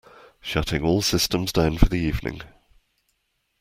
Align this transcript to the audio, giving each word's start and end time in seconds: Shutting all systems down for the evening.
Shutting 0.39 0.81
all 0.81 1.03
systems 1.03 1.51
down 1.53 1.77
for 1.77 1.85
the 1.85 1.99
evening. 1.99 2.41